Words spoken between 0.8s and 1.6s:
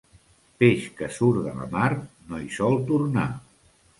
que surt de